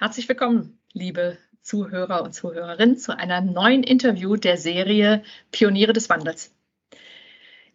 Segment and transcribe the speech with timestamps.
[0.00, 6.54] Herzlich willkommen, liebe Zuhörer und Zuhörerinnen, zu einer neuen Interview der Serie Pioniere des Wandels.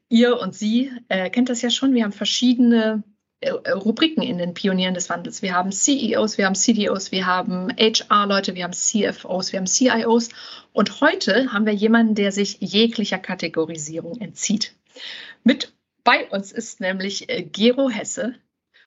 [0.09, 1.93] Ihr und Sie äh, kennt das ja schon.
[1.93, 3.03] Wir haben verschiedene
[3.41, 5.43] äh, Rubriken in den Pionieren des Wandels.
[5.43, 10.29] Wir haben CEOs, wir haben CDOs, wir haben HR-Leute, wir haben CFOs, wir haben CIOs.
[10.73, 14.73] Und heute haben wir jemanden, der sich jeglicher Kategorisierung entzieht.
[15.43, 15.73] Mit
[16.03, 18.33] bei uns ist nämlich äh, Gero Hesse,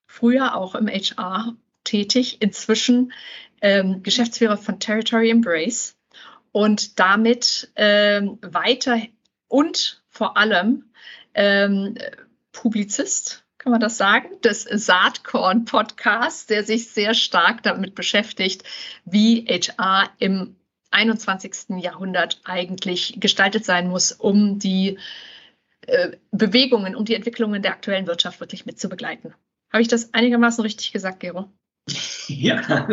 [0.08, 1.54] früher auch im HR
[1.88, 3.12] tätig, inzwischen
[3.60, 5.96] ähm, Geschäftsführer von Territory Embrace
[6.52, 9.00] und damit ähm, weiter
[9.48, 10.90] und vor allem
[11.34, 11.96] ähm,
[12.52, 18.64] Publizist, kann man das sagen, des Saatkorn Podcasts, der sich sehr stark damit beschäftigt,
[19.04, 20.56] wie HR im
[20.90, 21.80] 21.
[21.80, 24.98] Jahrhundert eigentlich gestaltet sein muss, um die
[25.86, 29.34] äh, Bewegungen, um die Entwicklungen der aktuellen Wirtschaft wirklich mit zu begleiten.
[29.72, 31.50] Habe ich das einigermaßen richtig gesagt, Gero?
[32.28, 32.86] Ja,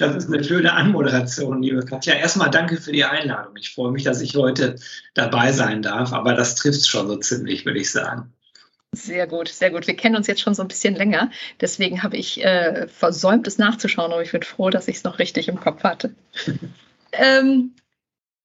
[0.00, 2.14] das ist eine schöne Anmoderation, liebe Katja.
[2.14, 3.56] Erstmal danke für die Einladung.
[3.56, 4.74] Ich freue mich, dass ich heute
[5.14, 8.32] dabei sein darf, aber das trifft schon so ziemlich, würde ich sagen.
[8.94, 9.86] Sehr gut, sehr gut.
[9.86, 11.30] Wir kennen uns jetzt schon so ein bisschen länger.
[11.60, 15.18] Deswegen habe ich äh, versäumt, es nachzuschauen, aber ich bin froh, dass ich es noch
[15.18, 16.14] richtig im Kopf hatte.
[17.12, 17.74] ähm,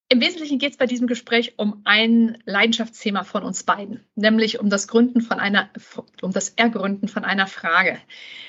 [0.07, 4.69] Im Wesentlichen geht es bei diesem Gespräch um ein Leidenschaftsthema von uns beiden, nämlich um
[4.69, 5.69] das Gründen von einer,
[6.21, 7.97] um das Ergründen von einer Frage,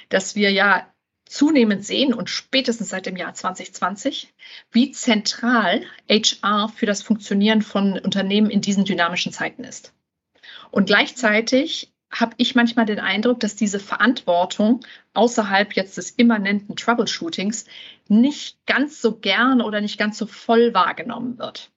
[0.09, 0.87] dass wir ja
[1.29, 4.33] zunehmend sehen und spätestens seit dem Jahr 2020,
[4.73, 9.93] wie zentral HR für das Funktionieren von Unternehmen in diesen dynamischen Zeiten ist.
[10.71, 14.81] Und gleichzeitig habe ich manchmal den Eindruck, dass diese Verantwortung
[15.15, 17.67] außerhalb jetzt des immanenten Troubleshootings
[18.09, 21.71] nicht ganz so gern oder nicht ganz so voll wahrgenommen wird.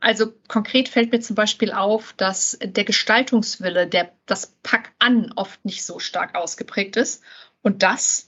[0.00, 5.64] Also konkret fällt mir zum Beispiel auf, dass der Gestaltungswille, der, das Pack an oft
[5.64, 7.22] nicht so stark ausgeprägt ist
[7.62, 8.27] und das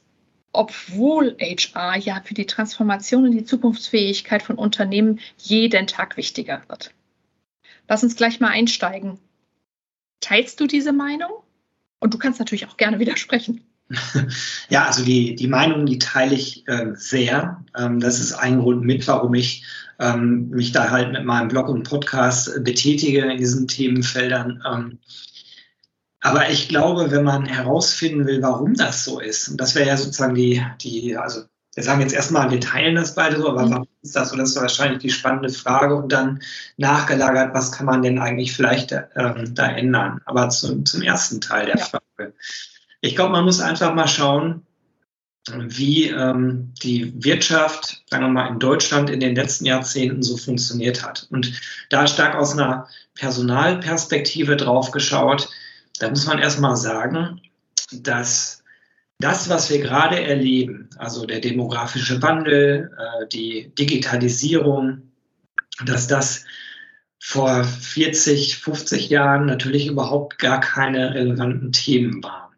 [0.52, 6.92] obwohl HR ja für die Transformation und die Zukunftsfähigkeit von Unternehmen jeden Tag wichtiger wird.
[7.88, 9.18] Lass uns gleich mal einsteigen.
[10.20, 11.30] Teilst du diese Meinung?
[11.98, 13.62] Und du kannst natürlich auch gerne widersprechen.
[14.68, 17.64] Ja, also die, die Meinung, die teile ich äh, sehr.
[17.76, 19.64] Ähm, das ist ein Grund mit, warum ich
[19.98, 24.62] ähm, mich da halt mit meinem Blog und Podcast betätige in diesen Themenfeldern.
[24.64, 24.98] Ähm,
[26.20, 29.96] aber ich glaube, wenn man herausfinden will, warum das so ist, und das wäre ja
[29.96, 31.42] sozusagen die, die, also
[31.74, 33.70] wir sagen jetzt erstmal, wir teilen das beide so, aber mhm.
[33.70, 34.36] warum ist das so?
[34.36, 36.40] Das ist wahrscheinlich die spannende Frage und dann
[36.76, 40.20] nachgelagert, was kann man denn eigentlich vielleicht ähm, da ändern?
[40.26, 41.84] Aber zum, zum ersten Teil der ja.
[41.84, 42.34] Frage.
[43.00, 44.66] Ich glaube, man muss einfach mal schauen,
[45.56, 51.02] wie ähm, die Wirtschaft, sagen wir mal, in Deutschland in den letzten Jahrzehnten so funktioniert
[51.02, 51.28] hat.
[51.30, 51.52] Und
[51.88, 55.48] da stark aus einer Personalperspektive drauf geschaut,
[56.00, 57.40] da muss man erstmal sagen,
[57.92, 58.64] dass
[59.20, 65.02] das, was wir gerade erleben, also der demografische Wandel, äh, die Digitalisierung,
[65.84, 66.44] dass das
[67.18, 72.54] vor 40, 50 Jahren natürlich überhaupt gar keine relevanten Themen waren.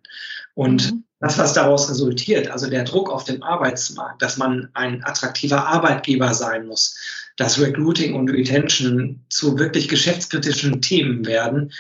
[0.54, 1.04] Und mhm.
[1.18, 6.32] das, was daraus resultiert, also der Druck auf dem Arbeitsmarkt, dass man ein attraktiver Arbeitgeber
[6.32, 6.96] sein muss,
[7.36, 11.72] dass Recruiting und Retention zu wirklich geschäftskritischen Themen werden,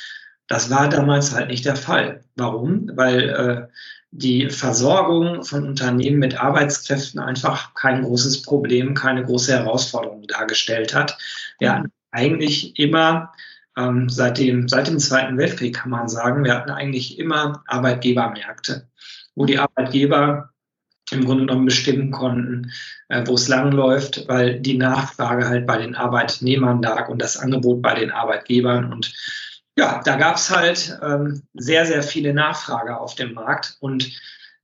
[0.52, 2.20] das war damals halt nicht der Fall.
[2.36, 2.90] Warum?
[2.94, 3.72] Weil äh,
[4.10, 11.16] die Versorgung von Unternehmen mit Arbeitskräften einfach kein großes Problem, keine große Herausforderung dargestellt hat.
[11.58, 13.32] Wir hatten eigentlich immer,
[13.78, 18.86] ähm, seit, dem, seit dem Zweiten Weltkrieg kann man sagen, wir hatten eigentlich immer Arbeitgebermärkte,
[19.34, 20.50] wo die Arbeitgeber
[21.12, 22.70] im Grunde genommen bestimmen konnten,
[23.08, 27.80] äh, wo es langläuft, weil die Nachfrage halt bei den Arbeitnehmern lag und das Angebot
[27.80, 28.92] bei den Arbeitgebern.
[28.92, 29.14] Und
[29.76, 33.76] ja, da gab es halt ähm, sehr, sehr viele Nachfrage auf dem Markt.
[33.80, 34.10] Und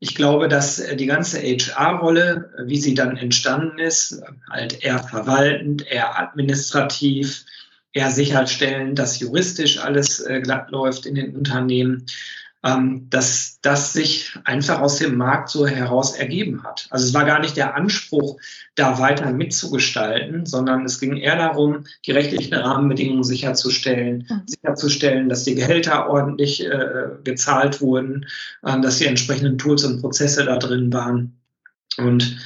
[0.00, 5.86] ich glaube, dass äh, die ganze HR-Rolle, wie sie dann entstanden ist, halt eher verwaltend,
[5.90, 7.44] eher administrativ,
[7.92, 12.04] eher sicherstellen, dass juristisch alles äh, glatt läuft in den Unternehmen,
[13.08, 16.86] dass das sich einfach aus dem Markt so heraus ergeben hat.
[16.90, 18.38] Also es war gar nicht der Anspruch,
[18.74, 24.42] da weiter mitzugestalten, sondern es ging eher darum, die rechtlichen Rahmenbedingungen sicherzustellen, mhm.
[24.46, 28.26] sicherzustellen, dass die Gehälter ordentlich äh, gezahlt wurden,
[28.62, 31.40] äh, dass die entsprechenden Tools und Prozesse da drin waren.
[31.96, 32.36] Und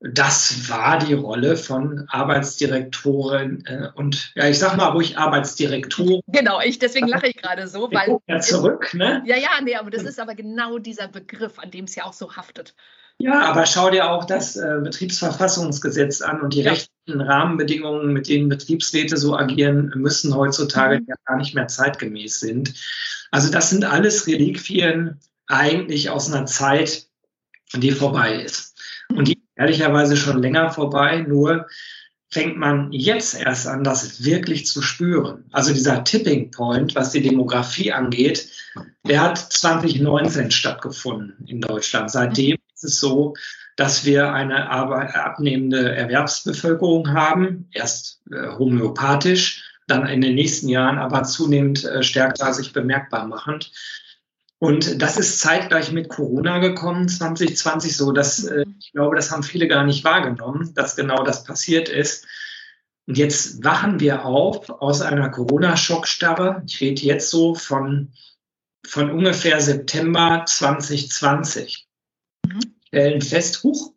[0.00, 6.22] das war die Rolle von Arbeitsdirektoren äh, und ja, ich sag mal ruhig Arbeitsdirektoren.
[6.26, 9.22] Genau, ich deswegen lache ich gerade so, weil ja zurück, ne?
[9.26, 12.14] Ja, ja, nee, aber das ist aber genau dieser Begriff, an dem es ja auch
[12.14, 12.74] so haftet.
[13.18, 16.70] Ja, aber schau dir auch das äh, Betriebsverfassungsgesetz an und die ja.
[16.70, 21.06] rechtlichen Rahmenbedingungen, mit denen Betriebsräte so agieren müssen, heutzutage mhm.
[21.06, 22.72] ja gar nicht mehr zeitgemäß sind.
[23.30, 27.08] Also das sind alles Reliquien eigentlich aus einer Zeit,
[27.74, 28.69] die vorbei ist.
[29.60, 31.66] Ehrlicherweise schon länger vorbei, nur
[32.30, 35.44] fängt man jetzt erst an, das wirklich zu spüren.
[35.52, 38.48] Also dieser Tipping Point, was die Demografie angeht,
[39.06, 42.10] der hat 2019 stattgefunden in Deutschland.
[42.10, 43.34] Seitdem ist es so,
[43.76, 51.24] dass wir eine abnehmende Erwerbsbevölkerung haben, erst äh, homöopathisch, dann in den nächsten Jahren aber
[51.24, 53.72] zunehmend äh, stärker sich bemerkbar machend.
[54.60, 59.42] Und das ist zeitgleich mit Corona gekommen, 2020, so dass äh, ich glaube, das haben
[59.42, 62.26] viele gar nicht wahrgenommen, dass genau das passiert ist.
[63.06, 66.62] Und jetzt wachen wir auf aus einer Corona-Schockstarre.
[66.66, 68.12] Ich rede jetzt so von,
[68.86, 71.88] von ungefähr September 2020.
[72.46, 72.60] Mhm.
[72.86, 73.94] Stellen fest, huch,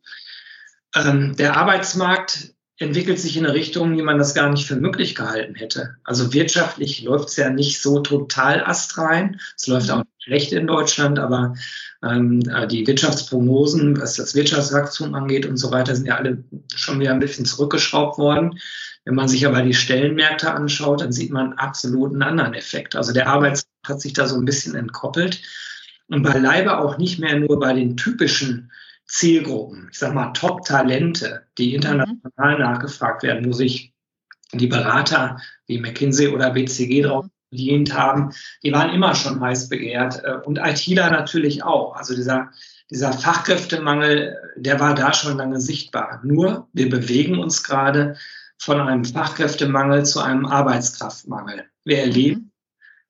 [0.96, 5.16] ähm, der Arbeitsmarkt entwickelt sich in eine Richtung, wie man das gar nicht für möglich
[5.16, 5.96] gehalten hätte.
[6.04, 9.40] Also wirtschaftlich läuft es ja nicht so total astrein.
[9.56, 11.54] Es läuft auch schlecht in Deutschland, aber
[12.04, 16.44] ähm, äh, die Wirtschaftsprognosen, was das Wirtschaftswachstum angeht und so weiter, sind ja alle
[16.76, 18.60] schon wieder ein bisschen zurückgeschraubt worden.
[19.06, 22.96] Wenn man sich aber die Stellenmärkte anschaut, dann sieht man absolut einen anderen Effekt.
[22.96, 25.42] Also der Arbeitsmarkt hat sich da so ein bisschen entkoppelt
[26.08, 28.72] und beileibe auch nicht mehr nur bei den typischen
[29.06, 32.62] Zielgruppen, ich sage mal Top-Talente, die international mhm.
[32.62, 33.94] nachgefragt werden, wo sich
[34.54, 37.08] die Berater wie McKinsey oder BCG mhm.
[37.08, 38.32] drauf bedient haben,
[38.64, 41.96] die waren immer schon heiß begehrt äh, und ITler natürlich auch.
[41.96, 42.50] Also dieser,
[42.90, 46.20] dieser Fachkräftemangel, der war da schon lange sichtbar.
[46.24, 48.16] Nur wir bewegen uns gerade
[48.58, 51.66] von einem Fachkräftemangel zu einem Arbeitskraftmangel.
[51.84, 52.52] Wir erleben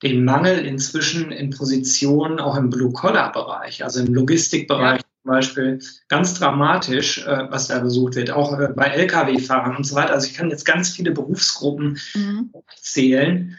[0.01, 0.07] mhm.
[0.07, 7.47] den Mangel inzwischen in Positionen auch im Blue-Collar-Bereich, also im Logistikbereich, Beispiel ganz dramatisch, äh,
[7.49, 10.13] was da besucht wird, auch äh, bei Lkw-Fahrern und so weiter.
[10.13, 12.51] Also ich kann jetzt ganz viele Berufsgruppen mhm.
[12.75, 13.57] zählen.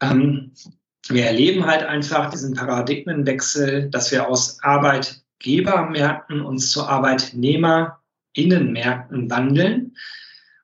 [0.00, 0.52] Ähm,
[1.08, 9.94] wir erleben halt einfach diesen Paradigmenwechsel, dass wir aus Arbeitgebermärkten uns zu Arbeitnehmerinnenmärkten wandeln.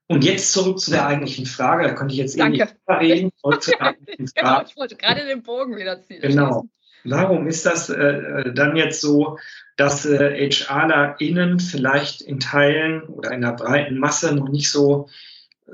[0.09, 2.59] Und jetzt zurück zu der eigentlichen Frage, da konnte ich jetzt Danke.
[2.59, 3.31] eh nicht reden.
[4.35, 6.21] genau, ich wollte gerade den Bogen wieder ziehen.
[6.21, 6.69] Genau.
[7.05, 9.39] Warum ist das äh, äh, dann jetzt so,
[9.77, 15.09] dass äh, HRlerInnen vielleicht in Teilen oder in der breiten Masse noch nicht so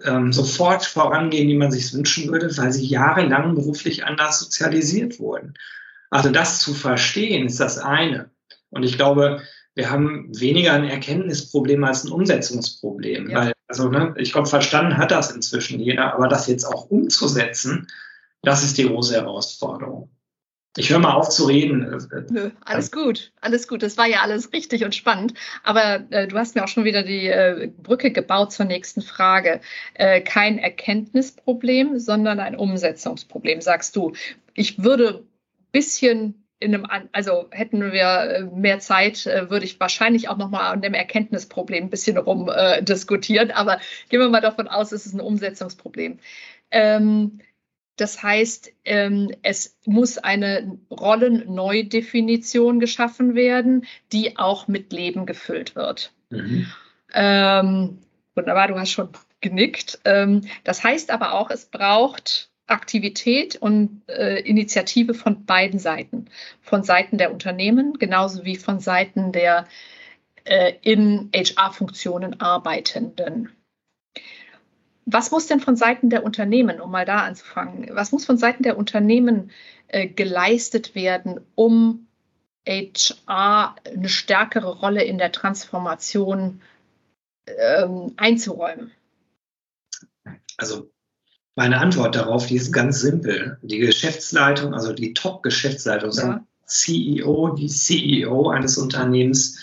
[0.05, 5.55] ähm, sofort vorangehen, wie man sich wünschen würde, weil sie jahrelang beruflich anders sozialisiert wurden.
[6.11, 8.31] Also das zu verstehen ist das eine.
[8.71, 9.43] Und ich glaube,
[9.75, 13.31] wir haben weniger ein Erkenntnisproblem als ein Umsetzungsproblem.
[13.31, 13.39] Ja.
[13.39, 17.89] Weil, also, ne, ich glaube, verstanden hat das inzwischen jeder, aber das jetzt auch umzusetzen,
[18.43, 20.11] das ist die große Herausforderung.
[20.77, 21.87] Ich höre mal auf zu reden.
[22.31, 23.83] Nö, alles gut, alles gut.
[23.83, 25.35] Das war ja alles richtig und spannend.
[25.63, 29.61] Aber äh, du hast mir auch schon wieder die äh, Brücke gebaut zur nächsten Frage.
[29.95, 34.13] Äh, kein Erkenntnisproblem, sondern ein Umsetzungsproblem, sagst du.
[34.55, 39.79] Ich würde ein bisschen in einem, also hätten wir äh, mehr Zeit, äh, würde ich
[39.79, 43.51] wahrscheinlich auch nochmal an dem Erkenntnisproblem ein bisschen rum äh, diskutieren.
[43.51, 46.19] Aber gehen wir mal davon aus, es ist ein Umsetzungsproblem.
[46.71, 47.41] Ähm,
[47.97, 56.13] das heißt, ähm, es muss eine Rollenneudefinition geschaffen werden, die auch mit Leben gefüllt wird.
[56.31, 56.67] Mhm.
[57.15, 57.99] Ähm,
[58.35, 59.09] wunderbar, du hast schon
[59.41, 60.01] genickt.
[60.05, 66.27] Ähm, das heißt aber auch, es braucht Aktivität und äh, Initiative von beiden Seiten.
[66.63, 69.67] Von Seiten der Unternehmen genauso wie von Seiten der
[70.45, 73.51] äh, in HR-Funktionen Arbeitenden.
[75.07, 78.65] Was muss denn von Seiten der Unternehmen, um mal da anzufangen, was muss von Seiten
[78.65, 79.53] der Unternehmen
[79.87, 82.09] äh, geleistet werden, um
[82.67, 86.61] HR eine stärkere Rolle in der Transformation
[87.47, 88.91] ähm, einzuräumen?
[90.57, 90.91] Also
[91.55, 93.59] meine Antwort darauf, die ist ganz simpel.
[93.63, 96.45] Die Geschäftsleitung, also die Top-Geschäftsleitung, ja.
[96.67, 99.61] CEO, die CEO eines Unternehmens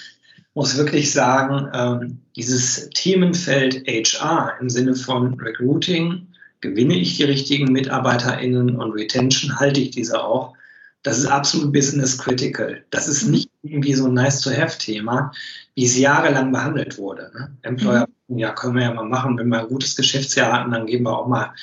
[0.55, 6.27] muss wirklich sagen, ähm, dieses Themenfeld HR im Sinne von Recruiting,
[6.61, 10.53] gewinne ich die richtigen MitarbeiterInnen und Retention, halte ich diese auch,
[11.01, 12.81] das ist absolut business critical.
[12.89, 15.31] Das ist nicht irgendwie so ein nice-to-have-Thema,
[15.75, 17.31] wie es jahrelang behandelt wurde.
[17.35, 17.51] Ne?
[17.63, 18.37] Employer, mhm.
[18.37, 21.17] ja, können wir ja mal machen, wenn wir ein gutes Geschäftsjahr hatten, dann geben wir
[21.17, 21.53] auch mal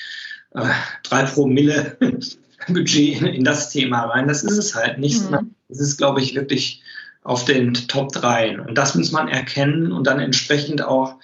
[0.54, 0.68] äh,
[1.04, 1.96] drei Promille
[2.68, 4.28] Budget in, in, das Thema rein.
[4.28, 5.30] Das ist es halt nicht.
[5.30, 5.54] Mhm.
[5.68, 6.82] Es ist, glaube ich, wirklich
[7.22, 8.60] auf den Top 3.
[8.60, 11.16] Und das muss man erkennen und dann entsprechend auch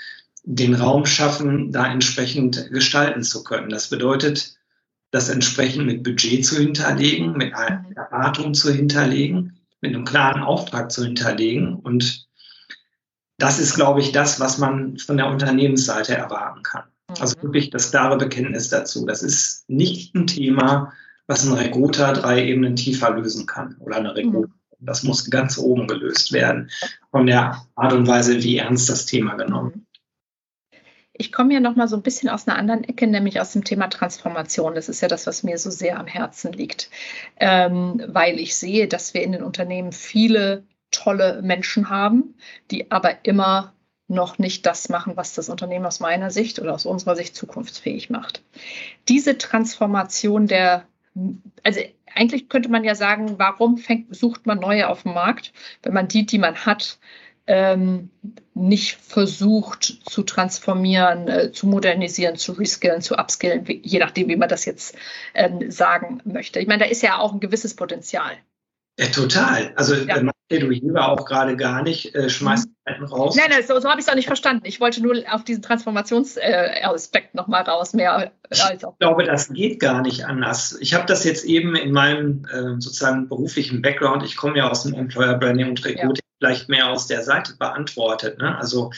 [0.44, 3.68] den Raum schaffen, da entsprechend gestalten zu können.
[3.68, 4.56] Das bedeutet,
[5.10, 7.92] das entsprechend mit Budget zu hinterlegen, mit einer mhm.
[7.96, 11.74] Erwartung zu hinterlegen, mit einem klaren Auftrag zu hinterlegen.
[11.74, 12.26] Und
[13.38, 16.84] das ist, glaube ich, das, was man von der Unternehmensseite erwarten kann.
[17.18, 17.42] Also mhm.
[17.44, 19.06] wirklich das klare Bekenntnis dazu.
[19.06, 20.92] Das ist nicht ein Thema,
[21.26, 24.52] was ein Recruiter drei Ebenen tiefer lösen kann oder eine Recruiter.
[24.78, 26.70] Das muss ganz oben gelöst werden
[27.10, 29.86] von der Art und Weise, wie ernst das Thema genommen.
[31.18, 33.64] Ich komme ja noch mal so ein bisschen aus einer anderen Ecke, nämlich aus dem
[33.64, 34.74] Thema Transformation.
[34.74, 36.90] Das ist ja das, was mir so sehr am Herzen liegt,
[37.38, 42.34] ähm, weil ich sehe, dass wir in den Unternehmen viele tolle Menschen haben,
[42.70, 43.72] die aber immer
[44.08, 48.08] noch nicht das machen, was das Unternehmen aus meiner Sicht oder aus unserer Sicht zukunftsfähig
[48.08, 48.42] macht.
[49.08, 50.86] Diese Transformation der,
[51.64, 51.80] also
[52.16, 56.08] eigentlich könnte man ja sagen, warum fängt, sucht man neue auf dem Markt, wenn man
[56.08, 56.98] die, die man hat,
[57.46, 58.10] ähm,
[58.54, 64.48] nicht versucht zu transformieren, äh, zu modernisieren, zu reskillen, zu upskillen, je nachdem, wie man
[64.48, 64.96] das jetzt
[65.34, 66.58] ähm, sagen möchte.
[66.58, 68.32] Ich meine, da ist ja auch ein gewisses Potenzial.
[68.98, 69.72] Ja, total.
[69.76, 70.22] Also ja.
[70.22, 73.04] man war auch gerade gar nicht, äh, schmeißt mhm.
[73.04, 73.36] raus.
[73.36, 74.64] Nein, nein, so, so habe ich es auch nicht verstanden.
[74.64, 77.92] Ich wollte nur auf diesen Transformationsaspekt äh, nochmal raus.
[77.92, 78.92] Mehr als auch.
[78.92, 80.76] Ich glaube, das geht gar nicht anders.
[80.80, 84.84] Ich habe das jetzt eben in meinem äh, sozusagen beruflichen Background, ich komme ja aus
[84.84, 86.38] dem Employer Branding und Recruiting, ja.
[86.38, 88.38] vielleicht mehr aus der Seite beantwortet.
[88.38, 88.56] Ne?
[88.56, 88.92] Also,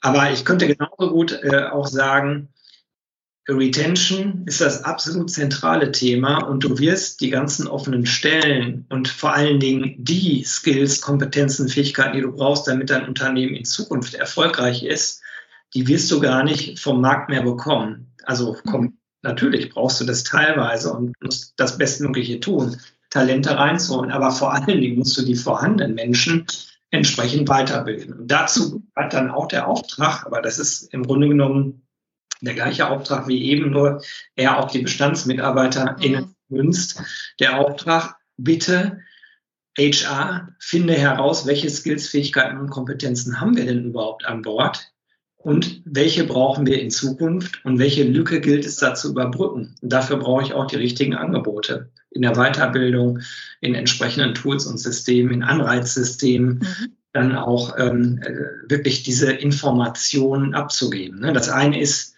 [0.00, 2.48] aber ich könnte genauso gut äh, auch sagen,
[3.48, 9.32] Retention ist das absolut zentrale Thema und du wirst die ganzen offenen Stellen und vor
[9.32, 14.82] allen Dingen die Skills, Kompetenzen, Fähigkeiten, die du brauchst, damit dein Unternehmen in Zukunft erfolgreich
[14.82, 15.22] ist,
[15.74, 18.12] die wirst du gar nicht vom Markt mehr bekommen.
[18.24, 22.76] Also komm, natürlich brauchst du das teilweise und musst das Bestmögliche tun,
[23.08, 26.46] Talente reinzuholen, aber vor allen Dingen musst du die vorhandenen Menschen
[26.90, 28.12] entsprechend weiterbilden.
[28.12, 31.87] Und dazu hat dann auch der Auftrag, aber das ist im Grunde genommen
[32.40, 34.02] der gleiche Auftrag wie eben, nur
[34.36, 36.56] er auch die BestandsmitarbeiterInnen mhm.
[36.56, 36.98] wünscht.
[37.40, 39.00] Der Auftrag, bitte
[39.78, 44.92] HR, finde heraus, welche Skills, Fähigkeiten und Kompetenzen haben wir denn überhaupt an Bord
[45.36, 49.76] und welche brauchen wir in Zukunft und welche Lücke gilt es da zu überbrücken.
[49.80, 53.20] Und dafür brauche ich auch die richtigen Angebote in der Weiterbildung,
[53.60, 56.92] in entsprechenden Tools und Systemen, in Anreizsystemen, mhm.
[57.12, 61.20] dann auch ähm, äh, wirklich diese Informationen abzugeben.
[61.20, 61.32] Ne?
[61.32, 62.16] Das eine ist,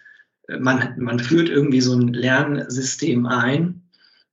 [0.59, 3.81] man, man führt irgendwie so ein Lernsystem ein.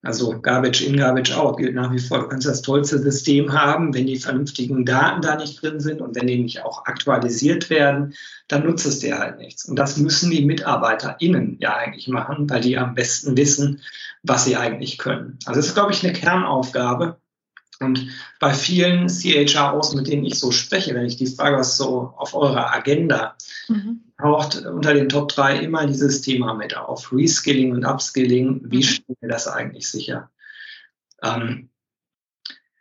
[0.03, 2.21] Also Garbage in, Garbage out gilt nach wie vor.
[2.21, 6.15] Du kannst das tollste System haben, wenn die vernünftigen Daten da nicht drin sind und
[6.15, 8.15] wenn die nicht auch aktualisiert werden,
[8.47, 9.65] dann nutzt es dir halt nichts.
[9.65, 13.81] Und das müssen die MitarbeiterInnen ja eigentlich machen, weil die am besten wissen,
[14.23, 15.39] was sie eigentlich können.
[15.47, 17.19] Also das ist, glaube ich, eine Kernaufgabe.
[17.81, 18.09] Und
[18.41, 22.35] bei vielen CHROs, mit denen ich so spreche, wenn ich die frage, was so auf
[22.35, 23.37] eurer Agenda
[23.69, 27.13] mhm taucht unter den Top 3 immer dieses Thema mit auf.
[27.13, 28.63] Reskilling und Upskilling.
[28.65, 28.83] Wie mhm.
[28.83, 30.31] stellen wir das eigentlich sicher?
[31.23, 31.71] Ähm,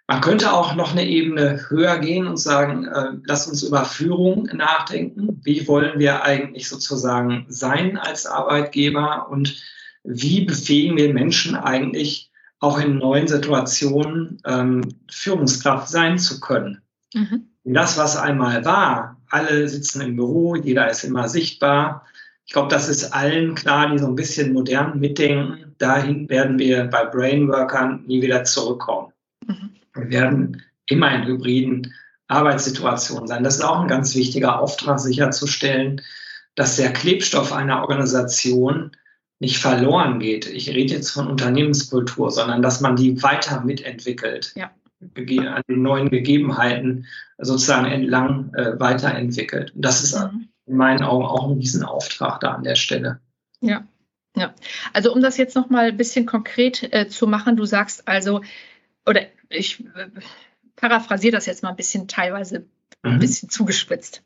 [0.07, 4.49] man könnte auch noch eine Ebene höher gehen und sagen, äh, lass uns über Führung
[4.53, 5.41] nachdenken.
[5.43, 9.61] Wie wollen wir eigentlich sozusagen sein als Arbeitgeber und
[10.03, 16.81] wie befähigen wir Menschen eigentlich auch in neuen Situationen ähm, Führungskraft sein zu können?
[17.13, 17.49] Mhm.
[17.65, 22.05] Das, was einmal war, alle sitzen im Büro, jeder ist immer sichtbar.
[22.45, 25.75] Ich glaube, das ist allen klar, die so ein bisschen modern mitdenken.
[25.77, 29.11] Dahin werden wir bei Brainworkern nie wieder zurückkommen.
[29.45, 29.69] Mhm.
[29.95, 31.93] Wir werden immer in hybriden
[32.27, 33.43] Arbeitssituationen sein.
[33.43, 36.01] Das ist auch ein ganz wichtiger Auftrag, sicherzustellen,
[36.55, 38.91] dass der Klebstoff einer Organisation
[39.39, 40.47] nicht verloren geht.
[40.47, 44.53] Ich rede jetzt von Unternehmenskultur, sondern dass man die weiter mitentwickelt.
[44.55, 47.05] Ja an den neuen Gegebenheiten
[47.37, 49.75] sozusagen entlang äh, weiterentwickelt.
[49.75, 50.49] Und das ist mhm.
[50.65, 53.19] in meinen Augen auch ein Riesenauftrag da an der Stelle.
[53.61, 53.87] Ja,
[54.35, 54.53] ja.
[54.93, 58.41] Also um das jetzt nochmal ein bisschen konkret äh, zu machen, du sagst also,
[59.05, 60.09] oder ich äh,
[60.75, 62.65] paraphrasiere das jetzt mal ein bisschen teilweise
[63.03, 63.19] ein mhm.
[63.19, 64.23] bisschen zugespitzt.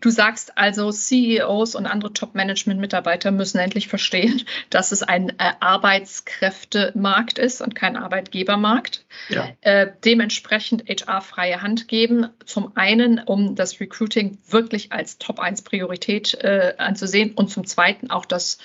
[0.00, 7.38] Du sagst also, CEOs und andere Top-Management-Mitarbeiter müssen endlich verstehen, dass es ein äh, Arbeitskräftemarkt
[7.38, 9.04] ist und kein Arbeitgebermarkt.
[9.28, 9.48] Ja.
[9.60, 12.28] Äh, dementsprechend HR-freie Hand geben.
[12.46, 18.58] Zum einen, um das Recruiting wirklich als Top-1-Priorität äh, anzusehen und zum zweiten auch das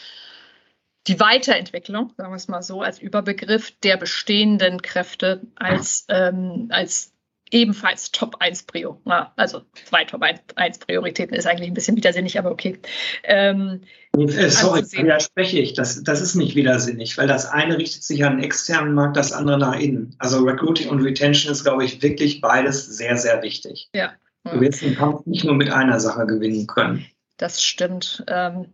[1.08, 7.15] die Weiterentwicklung, sagen wir es mal so, als Überbegriff der bestehenden Kräfte als, ähm, als
[7.52, 9.02] ebenfalls Top 1 Prio.
[9.06, 12.80] Ja, also zwei Top 1 Prioritäten ist eigentlich ein bisschen widersinnig, aber okay.
[13.24, 13.82] Ähm,
[14.18, 15.74] äh, sorry, widerspreche ich.
[15.74, 19.32] Das, das ist nicht widersinnig, weil das eine richtet sich an den externen Markt, das
[19.32, 20.16] andere nach innen.
[20.20, 23.90] Also Recruiting und Retention ist, glaube ich, wirklich beides sehr, sehr wichtig.
[23.94, 24.14] Ja.
[24.52, 27.06] Du wirst den Kampf nicht nur mit einer Sache gewinnen können.
[27.38, 28.24] Das stimmt.
[28.28, 28.68] Ähm,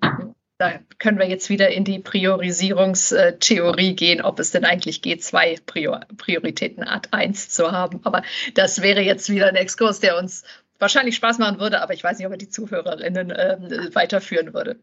[0.61, 5.57] da können wir jetzt wieder in die Priorisierungstheorie gehen, ob es denn eigentlich geht, zwei
[5.65, 7.99] Prior Prioritäten Art 1 zu haben.
[8.03, 8.21] Aber
[8.53, 10.43] das wäre jetzt wieder ein Exkurs, der uns
[10.77, 14.79] wahrscheinlich Spaß machen würde, aber ich weiß nicht, ob er die Zuhörerinnen äh, weiterführen würde.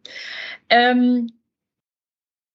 [0.69, 1.31] Ähm,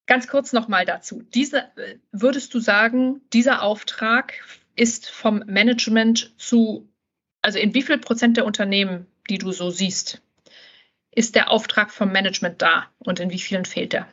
[0.06, 1.24] ganz kurz nochmal dazu.
[1.34, 1.72] Diese,
[2.12, 4.34] würdest du sagen, dieser Auftrag
[4.76, 6.90] ist vom Management zu,
[7.42, 10.22] also in wie viel Prozent der Unternehmen, die du so siehst,
[11.16, 14.08] ist der Auftrag vom Management da und in wie vielen fehlt er?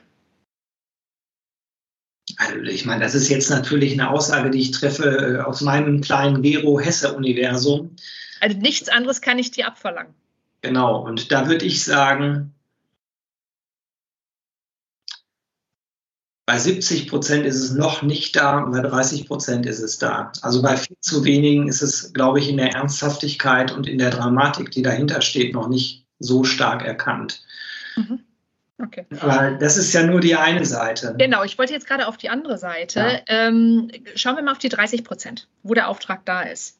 [2.36, 6.00] Also ich meine, das ist jetzt natürlich eine Aussage, die ich treffe äh, aus meinem
[6.00, 7.96] kleinen Gero-Hesse-Universum.
[8.40, 10.14] Also nichts anderes kann ich dir abverlangen.
[10.62, 12.54] Genau, und da würde ich sagen,
[16.46, 20.32] bei 70 Prozent ist es noch nicht da und bei 30 Prozent ist es da.
[20.42, 24.10] Also bei viel zu wenigen ist es, glaube ich, in der Ernsthaftigkeit und in der
[24.10, 27.42] Dramatik, die dahinter steht, noch nicht so stark erkannt.
[27.96, 28.20] Mhm.
[28.78, 29.04] Okay.
[29.20, 31.14] Aber das ist ja nur die eine Seite.
[31.18, 33.00] Genau, ich wollte jetzt gerade auf die andere Seite.
[33.00, 33.20] Ja.
[33.26, 36.78] Ähm, schauen wir mal auf die 30 Prozent, wo der Auftrag da ist.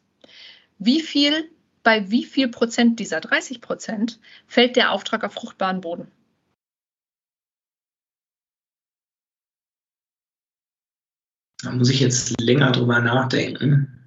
[0.78, 1.50] Wie viel,
[1.82, 6.10] bei wie viel Prozent dieser 30 Prozent fällt der Auftrag auf fruchtbaren Boden?
[11.62, 13.99] Da muss ich jetzt länger drüber nachdenken.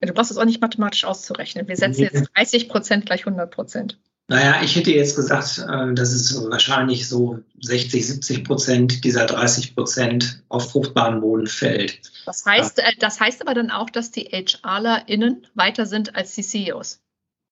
[0.00, 1.66] Du brauchst es auch nicht mathematisch auszurechnen.
[1.66, 3.98] Wir setzen jetzt 30 Prozent gleich 100 Prozent.
[4.30, 9.74] Naja, ich hätte jetzt gesagt, äh, dass es wahrscheinlich so 60, 70 Prozent dieser 30
[9.74, 12.00] Prozent auf fruchtbaren Boden fällt.
[12.26, 16.42] Das heißt, äh, das heißt aber dann auch, dass die HRlerInnen weiter sind als die
[16.42, 17.00] CEOs.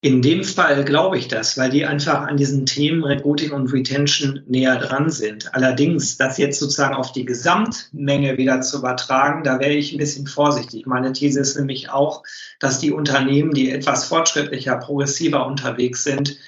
[0.06, 4.40] In dem Fall glaube ich das, weil die einfach an diesen Themen Recruiting und Retention
[4.46, 5.52] näher dran sind.
[5.52, 10.28] Allerdings, das jetzt sozusagen auf die Gesamtmenge wieder zu übertragen, da wäre ich ein bisschen
[10.28, 10.86] vorsichtig.
[10.86, 12.22] Meine These ist nämlich auch,
[12.60, 16.38] dass die Unternehmen, die etwas fortschrittlicher, progressiver unterwegs sind,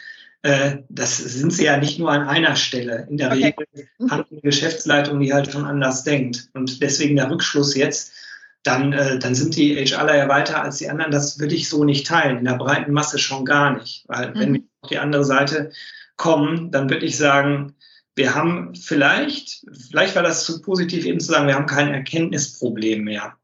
[0.42, 3.08] äh, das sind sie ja nicht nur an einer Stelle.
[3.10, 3.56] In der okay.
[3.58, 6.48] Regel haben die Geschäftsleitung, die halt schon anders denkt.
[6.54, 8.12] Und deswegen der Rückschluss jetzt,
[8.68, 11.10] dann, äh, dann sind die HRler ja weiter als die anderen.
[11.10, 12.38] Das würde ich so nicht teilen.
[12.38, 14.04] In der breiten Masse schon gar nicht.
[14.08, 14.38] Weil mhm.
[14.38, 15.70] wenn wir auf die andere Seite
[16.16, 17.74] kommen, dann würde ich sagen,
[18.14, 23.04] wir haben vielleicht, vielleicht war das zu positiv eben zu sagen, wir haben kein Erkenntnisproblem
[23.04, 23.34] mehr.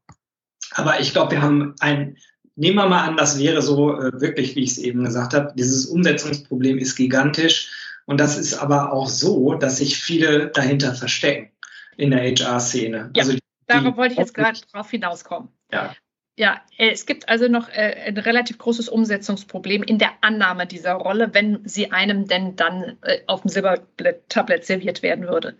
[0.71, 2.17] Aber ich glaube, wir haben ein
[2.57, 5.53] nehmen wir mal an, das wäre so äh, wirklich, wie ich es eben gesagt habe,
[5.57, 7.69] dieses Umsetzungsproblem ist gigantisch.
[8.05, 11.49] Und das ist aber auch so, dass sich viele dahinter verstecken
[11.97, 13.11] in der HR-Szene.
[13.13, 15.49] Ja, also darauf wollte ich jetzt gerade drauf hinauskommen.
[15.71, 15.95] Ja.
[16.37, 20.93] Ja, äh, es gibt also noch äh, ein relativ großes Umsetzungsproblem in der Annahme dieser
[20.93, 22.97] Rolle, wenn sie einem denn dann
[23.27, 25.57] auf dem Silbertablett serviert werden würde.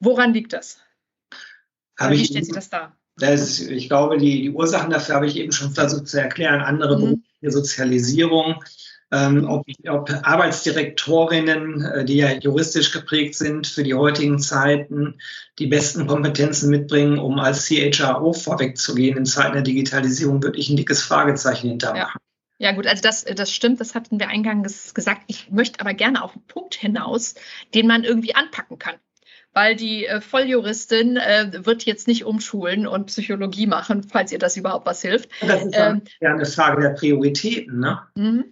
[0.00, 0.80] Woran liegt das?
[2.08, 2.96] Wie stellt sich das dar?
[3.16, 6.62] Das, ich glaube, die, die Ursachen dafür habe ich eben schon versucht zu erklären.
[6.62, 7.00] Andere mhm.
[7.02, 8.64] berufliche Sozialisierung,
[9.12, 15.18] ähm, ob, ob, Arbeitsdirektorinnen, äh, die ja juristisch geprägt sind für die heutigen Zeiten,
[15.58, 20.76] die besten Kompetenzen mitbringen, um als CHRO vorwegzugehen in Zeiten der Digitalisierung, würde ich ein
[20.76, 22.20] dickes Fragezeichen hintermachen.
[22.20, 22.20] Ja.
[22.62, 25.22] Ja, gut, also das, das stimmt, das hatten wir eingangs gesagt.
[25.28, 27.34] Ich möchte aber gerne auf einen Punkt hinaus,
[27.72, 28.96] den man irgendwie anpacken kann
[29.52, 34.56] weil die äh, Volljuristin äh, wird jetzt nicht umschulen und Psychologie machen, falls ihr das
[34.56, 35.30] überhaupt was hilft.
[35.40, 37.80] Das ist ähm, ja eine Frage der Prioritäten.
[37.80, 38.00] Ne?
[38.14, 38.44] Mhm.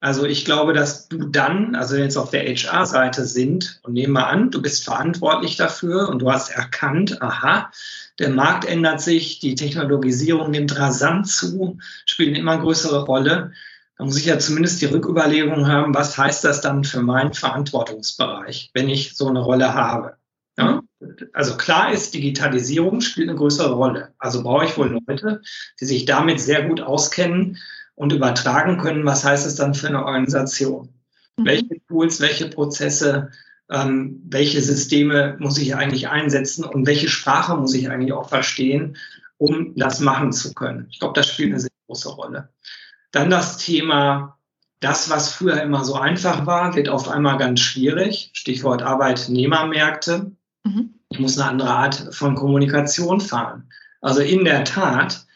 [0.00, 4.28] Also ich glaube, dass du dann, also jetzt auf der HR-Seite sind und nehmen wir
[4.28, 7.72] an, du bist verantwortlich dafür und du hast erkannt, aha,
[8.20, 13.52] der Markt ändert sich, die Technologisierung nimmt rasant zu, spielt eine immer größere Rolle.
[13.96, 18.70] Da muss ich ja zumindest die Rücküberlegung haben, was heißt das dann für meinen Verantwortungsbereich,
[18.74, 20.16] wenn ich so eine Rolle habe.
[20.56, 20.82] Ja?
[21.32, 24.14] Also klar ist, Digitalisierung spielt eine größere Rolle.
[24.18, 25.42] Also brauche ich wohl Leute,
[25.80, 27.58] die sich damit sehr gut auskennen
[27.98, 30.88] und übertragen können, was heißt es dann für eine Organisation.
[31.36, 31.44] Mhm.
[31.44, 33.32] Welche Tools, welche Prozesse,
[33.70, 38.96] ähm, welche Systeme muss ich eigentlich einsetzen und welche Sprache muss ich eigentlich auch verstehen,
[39.36, 40.86] um das machen zu können.
[40.90, 42.50] Ich glaube, das spielt eine sehr große Rolle.
[43.10, 44.38] Dann das Thema
[44.78, 48.30] das, was früher immer so einfach war, wird auf einmal ganz schwierig.
[48.32, 50.30] Stichwort Arbeitnehmermärkte.
[50.62, 50.94] Mhm.
[51.08, 53.70] Ich muss eine andere Art von Kommunikation fahren.
[54.00, 55.26] Also in der Tat,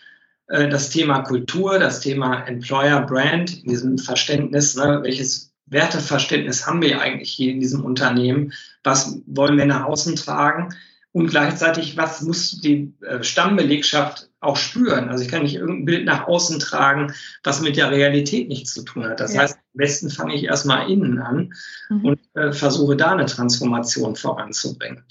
[0.52, 7.00] das Thema Kultur, das Thema Employer Brand, in diesem Verständnis, ne, welches Werteverständnis haben wir
[7.00, 8.52] eigentlich hier in diesem Unternehmen?
[8.84, 10.74] Was wollen wir nach außen tragen?
[11.12, 15.08] Und gleichzeitig, was muss die äh, Stammbelegschaft auch spüren?
[15.08, 17.12] Also ich kann nicht irgendein Bild nach außen tragen,
[17.44, 19.20] was mit der Realität nichts zu tun hat.
[19.20, 19.42] Das ja.
[19.42, 21.52] heißt, am besten fange ich erstmal innen an
[21.90, 22.04] mhm.
[22.04, 25.04] und äh, versuche da eine Transformation voranzubringen.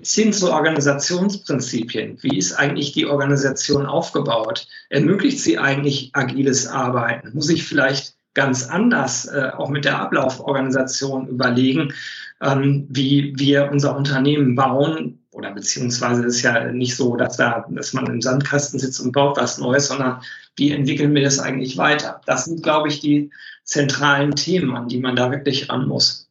[0.00, 2.18] Hin zu Organisationsprinzipien.
[2.22, 4.66] Wie ist eigentlich die Organisation aufgebaut?
[4.90, 7.30] Ermöglicht sie eigentlich agiles Arbeiten?
[7.34, 11.92] Muss ich vielleicht ganz anders äh, auch mit der Ablauforganisation überlegen,
[12.40, 17.92] ähm, wie wir unser Unternehmen bauen, oder beziehungsweise ist ja nicht so, dass da, dass
[17.92, 20.20] man im Sandkasten sitzt und baut was Neues, sondern
[20.56, 22.20] wie entwickeln wir das eigentlich weiter?
[22.26, 23.30] Das sind, glaube ich, die
[23.62, 26.28] zentralen Themen, an die man da wirklich ran muss.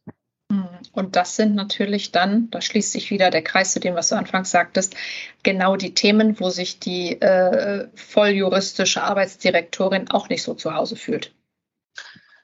[0.98, 4.16] Und das sind natürlich dann, da schließt sich wieder der Kreis zu dem, was du
[4.16, 4.96] anfangs sagtest,
[5.44, 11.32] genau die Themen, wo sich die äh, volljuristische Arbeitsdirektorin auch nicht so zu Hause fühlt.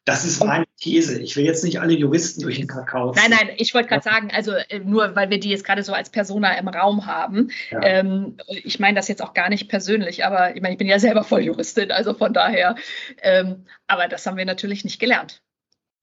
[0.04, 1.20] Das ist meine These.
[1.20, 3.24] Ich will jetzt nicht alle Juristen durch den Kakao ziehen.
[3.28, 5.92] Nein, nein, ich wollte gerade sagen, also äh, nur weil wir die jetzt gerade so
[5.92, 7.50] als Persona im Raum haben.
[7.72, 7.82] Ja.
[7.82, 11.00] Ähm, ich meine das jetzt auch gar nicht persönlich, aber ich meine, ich bin ja
[11.00, 12.76] selber Volljuristin, also von daher.
[13.20, 15.42] Ähm, aber das haben wir natürlich nicht gelernt.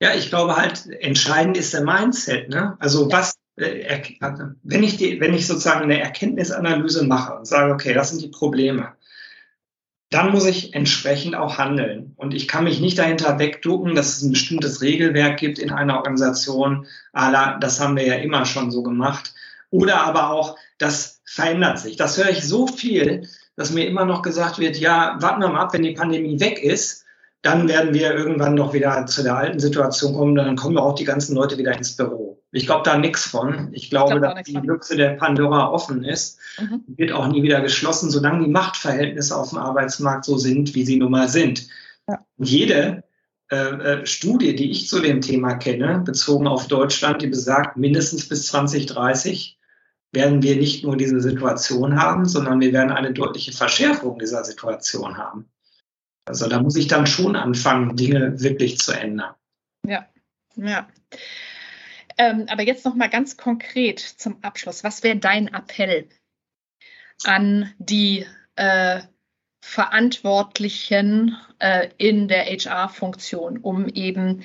[0.02, 2.48] Ja, ich glaube halt, entscheidend ist der Mindset.
[2.48, 2.76] Ne?
[2.80, 4.00] Also was, äh,
[4.64, 8.36] wenn ich die, wenn ich sozusagen eine Erkenntnisanalyse mache und sage, okay, das sind die
[8.36, 8.94] Probleme,
[10.10, 12.14] dann muss ich entsprechend auch handeln.
[12.16, 15.98] Und ich kann mich nicht dahinter wegducken, dass es ein bestimmtes Regelwerk gibt in einer
[15.98, 16.88] Organisation.
[17.12, 19.32] Ala, das haben wir ja immer schon so gemacht.
[19.70, 21.94] Oder aber auch, das verändert sich.
[21.94, 25.60] Das höre ich so viel, dass mir immer noch gesagt wird, ja, warten wir mal
[25.60, 27.01] ab, wenn die Pandemie weg ist,
[27.42, 30.36] dann werden wir irgendwann doch wieder zu der alten Situation kommen.
[30.36, 32.40] Dann kommen auch die ganzen Leute wieder ins Büro.
[32.52, 33.70] Ich glaube da nichts von.
[33.72, 36.38] Ich glaube, ich glaub dass die Büchse der Pandora offen ist.
[36.60, 36.84] Mhm.
[36.86, 40.98] Wird auch nie wieder geschlossen, solange die Machtverhältnisse auf dem Arbeitsmarkt so sind, wie sie
[40.98, 41.66] nun mal sind.
[42.08, 42.20] Ja.
[42.36, 43.02] Jede
[43.50, 48.28] äh, äh Studie, die ich zu dem Thema kenne, bezogen auf Deutschland, die besagt, mindestens
[48.28, 49.58] bis 2030
[50.12, 55.16] werden wir nicht nur diese Situation haben, sondern wir werden eine deutliche Verschärfung dieser Situation
[55.16, 55.51] haben.
[56.24, 59.34] Also da muss ich dann schon anfangen, Dinge wirklich zu ändern.
[59.86, 60.08] Ja,
[60.56, 60.88] ja.
[62.18, 64.84] Ähm, aber jetzt noch mal ganz konkret zum Abschluss.
[64.84, 66.08] Was wäre dein Appell
[67.24, 69.00] an die äh,
[69.60, 74.44] Verantwortlichen äh, in der HR-Funktion, um eben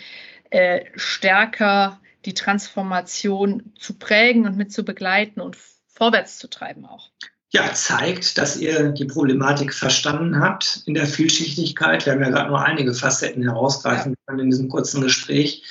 [0.49, 7.11] äh, stärker die Transformation zu prägen und mit zu begleiten und vorwärts zu treiben auch?
[7.53, 12.05] Ja, zeigt, dass ihr die Problematik verstanden habt in der Vielschichtigkeit.
[12.05, 15.63] Wir haben ja gerade nur einige Facetten herausgreifen können in diesem kurzen Gespräch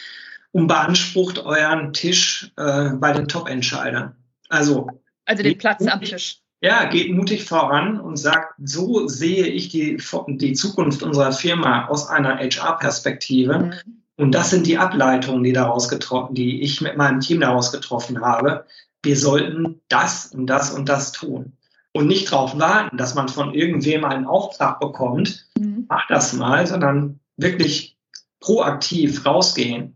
[0.52, 4.16] und beansprucht euren Tisch äh, bei den Top-Entscheidern.
[4.48, 4.88] Also,
[5.26, 6.38] also den Platz mutig, am Tisch.
[6.62, 12.08] Ja, geht mutig voran und sagt, so sehe ich die, die Zukunft unserer Firma aus
[12.08, 13.58] einer HR-Perspektive.
[13.58, 13.74] Mhm.
[14.16, 18.22] Und das sind die Ableitungen, die daraus getroffen, die ich mit meinem Team daraus getroffen
[18.22, 18.64] habe.
[19.02, 21.52] Wir sollten das und das und das tun
[21.96, 25.86] und nicht darauf warten, dass man von irgendwem einen Auftrag bekommt, mhm.
[25.88, 27.96] mach das mal, sondern wirklich
[28.40, 29.94] proaktiv rausgehen.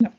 [0.00, 0.12] Ja.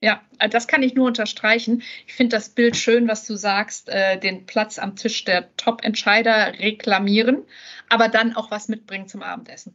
[0.00, 1.82] ja, das kann ich nur unterstreichen.
[2.06, 6.58] Ich finde das Bild schön, was du sagst, äh, den Platz am Tisch der Top-Entscheider
[6.58, 7.44] reklamieren,
[7.88, 9.74] aber dann auch was mitbringen zum Abendessen.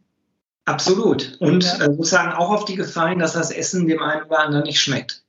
[0.66, 1.38] Absolut.
[1.40, 1.76] Und ja.
[1.76, 4.82] äh, sozusagen auch auf die Gefahr hin, dass das Essen dem einen oder anderen nicht
[4.82, 5.24] schmeckt.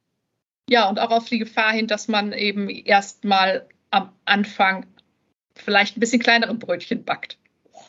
[0.69, 4.87] Ja, und auch auf die Gefahr hin, dass man eben erstmal am Anfang
[5.57, 7.39] vielleicht ein bisschen kleinere Brötchen backt.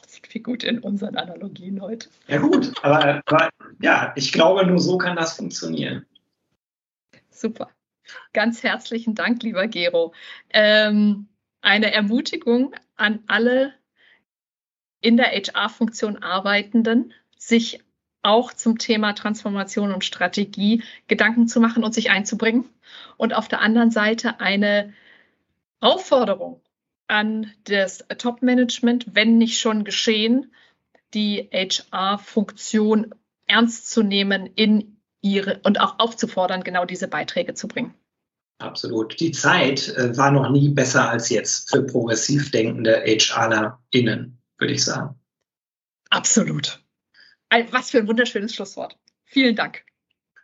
[0.01, 2.10] Das sieht viel gut in unseren Analogien heute.
[2.27, 3.49] Ja gut, aber, aber
[3.82, 6.06] ja, ich glaube, nur so kann das funktionieren.
[7.30, 7.69] Super.
[8.34, 10.13] Ganz herzlichen Dank, lieber Gero.
[10.49, 11.27] Ähm,
[11.62, 13.73] eine Ermutigung an alle
[15.01, 17.84] in der HR-Funktion Arbeitenden, sich
[18.23, 22.69] auch zum Thema Transformation und Strategie Gedanken zu machen und sich einzubringen.
[23.17, 24.93] Und auf der anderen Seite eine
[25.80, 26.62] Aufforderung
[27.07, 30.53] an das Top-Management, wenn nicht schon geschehen,
[31.13, 33.15] die HR-Funktion
[33.45, 37.93] ernst zu nehmen in ihre und auch aufzufordern, genau diese Beiträge zu bringen.
[38.59, 39.19] Absolut.
[39.19, 44.83] Die Zeit äh, war noch nie besser als jetzt für progressiv denkende HRlerInnen, würde ich
[44.83, 45.19] sagen.
[46.09, 46.83] Absolut.
[47.71, 48.97] Was für ein wunderschönes Schlusswort.
[49.25, 49.83] Vielen Dank.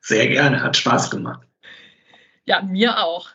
[0.02, 1.48] Sehr gerne, hat Spaß gemacht.
[2.46, 3.30] Ja, mir auch.